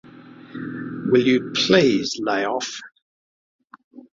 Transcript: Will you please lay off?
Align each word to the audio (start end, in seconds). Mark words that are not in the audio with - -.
Will 1.11 1.21
you 1.23 1.51
please 1.53 2.19
lay 2.21 2.43
off? 2.43 2.67